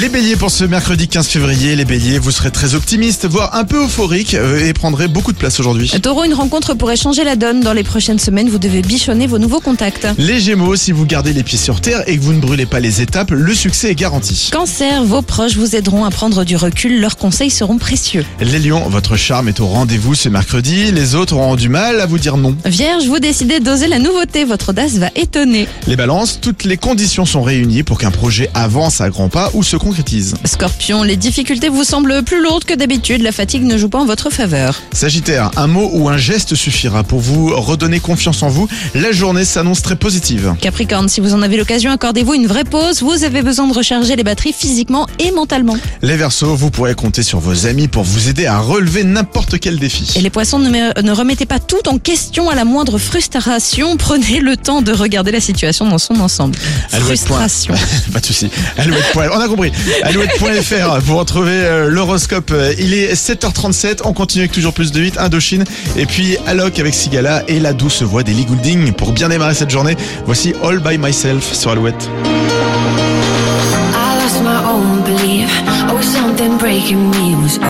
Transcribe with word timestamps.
Les 0.00 0.08
béliers 0.08 0.34
pour 0.34 0.50
ce 0.50 0.64
mercredi 0.64 1.06
15 1.06 1.28
février, 1.28 1.76
les 1.76 1.84
béliers, 1.84 2.18
vous 2.18 2.32
serez 2.32 2.50
très 2.50 2.74
optimistes, 2.74 3.26
voire 3.26 3.54
un 3.54 3.62
peu 3.62 3.84
euphoriques 3.84 4.34
euh, 4.34 4.66
et 4.66 4.72
prendrez 4.72 5.06
beaucoup 5.06 5.30
de 5.30 5.36
place 5.36 5.60
aujourd'hui. 5.60 5.88
Taureau, 6.02 6.24
une 6.24 6.34
rencontre 6.34 6.74
pourrait 6.74 6.96
changer 6.96 7.22
la 7.22 7.36
donne. 7.36 7.60
Dans 7.60 7.72
les 7.72 7.84
prochaines 7.84 8.18
semaines, 8.18 8.48
vous 8.48 8.58
devez 8.58 8.82
bichonner 8.82 9.28
vos 9.28 9.38
nouveaux 9.38 9.60
contacts. 9.60 10.08
Les 10.18 10.40
gémeaux, 10.40 10.74
si 10.74 10.90
vous 10.90 11.06
gardez 11.06 11.32
les 11.32 11.44
pieds 11.44 11.58
sur 11.58 11.80
terre 11.80 12.02
et 12.08 12.18
que 12.18 12.22
vous 12.22 12.32
ne 12.32 12.40
brûlez 12.40 12.66
pas 12.66 12.80
les 12.80 13.02
étapes, 13.02 13.30
le 13.30 13.54
succès 13.54 13.92
est 13.92 13.94
garanti. 13.94 14.50
Cancer, 14.50 15.04
vos 15.04 15.22
proches 15.22 15.54
vous 15.54 15.76
aideront 15.76 16.04
à 16.04 16.10
prendre 16.10 16.42
du 16.42 16.56
recul. 16.56 17.00
Leurs 17.00 17.16
conseils 17.16 17.50
seront 17.50 17.78
précieux. 17.78 18.24
Les 18.40 18.58
lions, 18.58 18.88
votre 18.88 19.14
charme 19.14 19.46
est 19.46 19.60
au 19.60 19.66
rendez-vous 19.66 20.16
ce 20.16 20.28
mercredi, 20.28 20.90
les 20.90 21.14
autres 21.14 21.34
auront 21.34 21.54
du 21.54 21.68
mal 21.68 22.00
à 22.00 22.06
vous 22.06 22.18
dire 22.18 22.36
non. 22.36 22.56
Vierge, 22.64 23.06
vous 23.06 23.20
décidez 23.20 23.60
d'oser 23.60 23.86
la 23.86 24.00
nouveauté. 24.00 24.44
Votre 24.44 24.70
audace 24.70 24.94
va 24.94 25.10
étonner. 25.14 25.68
Les 25.86 25.94
balances, 25.94 26.40
toutes 26.40 26.64
les 26.64 26.78
conditions 26.78 27.26
sont 27.26 27.42
réunies 27.42 27.84
pour 27.84 27.98
qu'un 27.98 28.10
projet 28.10 28.50
avance 28.54 29.00
à 29.00 29.08
grands 29.08 29.28
pas 29.28 29.52
ou 29.54 29.62
se 29.62 29.76
concrétise. 29.84 30.34
Scorpion, 30.46 31.02
les 31.02 31.16
difficultés 31.16 31.68
vous 31.68 31.84
semblent 31.84 32.22
plus 32.22 32.42
lourdes 32.42 32.64
que 32.64 32.72
d'habitude. 32.72 33.20
La 33.20 33.32
fatigue 33.32 33.64
ne 33.64 33.76
joue 33.76 33.90
pas 33.90 33.98
en 33.98 34.06
votre 34.06 34.30
faveur. 34.30 34.80
Sagittaire, 34.94 35.50
un 35.56 35.66
mot 35.66 35.90
ou 35.92 36.08
un 36.08 36.16
geste 36.16 36.54
suffira 36.54 37.04
pour 37.04 37.20
vous 37.20 37.54
redonner 37.54 38.00
confiance 38.00 38.42
en 38.42 38.48
vous. 38.48 38.66
La 38.94 39.12
journée 39.12 39.44
s'annonce 39.44 39.82
très 39.82 39.96
positive. 39.96 40.54
Capricorne, 40.58 41.10
si 41.10 41.20
vous 41.20 41.34
en 41.34 41.42
avez 41.42 41.58
l'occasion, 41.58 41.90
accordez-vous 41.90 42.32
une 42.32 42.46
vraie 42.46 42.64
pause. 42.64 43.02
Vous 43.02 43.24
avez 43.24 43.42
besoin 43.42 43.68
de 43.68 43.74
recharger 43.74 44.16
les 44.16 44.24
batteries 44.24 44.54
physiquement 44.54 45.06
et 45.18 45.30
mentalement. 45.32 45.76
Les 46.00 46.16
Verseaux, 46.16 46.54
vous 46.54 46.70
pourrez 46.70 46.94
compter 46.94 47.22
sur 47.22 47.38
vos 47.38 47.66
amis 47.66 47.86
pour 47.88 48.04
vous 48.04 48.30
aider 48.30 48.46
à 48.46 48.60
relever 48.60 49.04
n'importe 49.04 49.58
quel 49.60 49.78
défi. 49.78 50.14
Et 50.16 50.22
les 50.22 50.30
poissons, 50.30 50.58
ne, 50.58 51.02
ne 51.02 51.12
remettez 51.12 51.44
pas 51.44 51.58
tout 51.58 51.88
en 51.88 51.98
question 51.98 52.48
à 52.48 52.54
la 52.54 52.64
moindre 52.64 52.96
frustration. 52.96 53.96
Prenez 53.98 54.40
le 54.40 54.56
temps 54.56 54.80
de 54.80 54.92
regarder 54.92 55.30
la 55.30 55.40
situation 55.40 55.86
dans 55.86 55.98
son 55.98 56.20
ensemble. 56.20 56.56
Frustration. 56.88 57.74
Pas 58.14 58.20
de 58.20 58.26
souci. 58.26 58.48
On 58.78 59.40
a 59.40 59.48
compris. 59.48 59.63
Alouette.fr. 60.02 61.00
Vous 61.00 61.16
retrouvez 61.16 61.52
euh, 61.52 61.88
l'horoscope. 61.88 62.50
Euh, 62.52 62.74
Il 62.78 62.94
est 62.94 63.14
7h37. 63.14 64.00
On 64.04 64.12
continue 64.12 64.42
avec 64.42 64.52
toujours 64.52 64.72
plus 64.72 64.92
de 64.92 65.00
8. 65.00 65.18
Indochine. 65.18 65.64
Et 65.96 66.06
puis 66.06 66.36
Alok 66.46 66.78
avec 66.78 66.94
Sigala 66.94 67.42
et 67.48 67.60
la 67.60 67.72
douce 67.72 68.02
voix 68.02 68.22
d'Ellie 68.22 68.44
Goulding. 68.44 68.92
Pour 68.92 69.12
bien 69.12 69.28
démarrer 69.28 69.54
cette 69.54 69.70
journée, 69.70 69.96
voici 70.26 70.54
All 70.62 70.78
by 70.78 70.98
Myself 70.98 71.52
sur 71.52 71.70
Alouette. 71.70 72.08